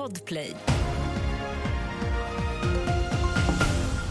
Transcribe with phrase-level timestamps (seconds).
[0.00, 0.54] Podplay.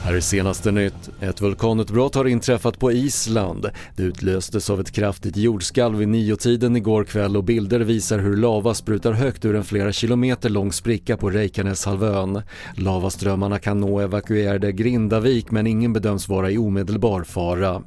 [0.04, 1.10] Här är senaste nytt.
[1.22, 3.70] Ett vulkanutbrott har inträffat på Island.
[3.96, 8.74] Det utlöstes av ett kraftigt jordskalv vid niotiden igår kväll och bilder visar hur lava
[8.74, 12.42] sprutar högt ur en flera kilometer lång spricka på Reykjaneshalvön.
[12.76, 17.84] Lavaströmmarna kan nå evakuerade Grindavik men ingen bedöms vara i omedelbar fara.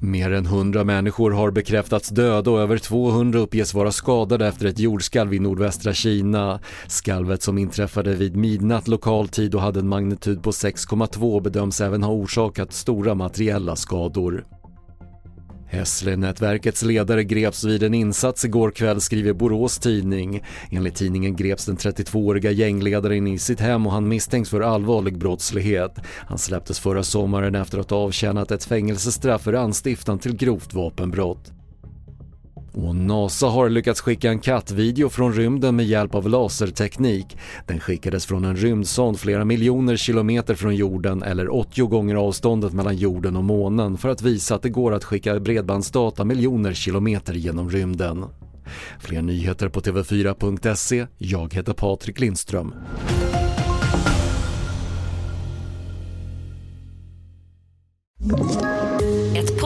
[0.00, 4.78] Mer än 100 människor har bekräftats döda och över 200 uppges vara skadade efter ett
[4.78, 6.60] jordskalv i nordvästra Kina.
[6.86, 12.02] Skalvet som inträffade vid midnatt lokal tid och hade en magnitud på 6,2 bedöms även
[12.02, 14.44] ha orsakat stora materiella skador.
[15.70, 20.42] Hässle-nätverkets ledare greps vid en insats igår kväll skriver Borås Tidning.
[20.70, 25.98] Enligt tidningen greps den 32-åriga gängledaren i sitt hem och han misstänks för allvarlig brottslighet.
[26.06, 31.52] Han släpptes förra sommaren efter att ha avtjänat ett fängelsestraff för anstiftan till grovt vapenbrott.
[32.72, 37.36] Och NASA har lyckats skicka en kattvideo från rymden med hjälp av laserteknik.
[37.66, 42.96] Den skickades från en rymdsond flera miljoner kilometer från jorden eller 80 gånger avståndet mellan
[42.96, 47.70] jorden och månen för att visa att det går att skicka bredbandsdata miljoner kilometer genom
[47.70, 48.24] rymden.
[49.00, 51.06] Fler nyheter på TV4.se.
[51.18, 52.74] Jag heter Patrik Lindström.
[58.20, 58.77] Ett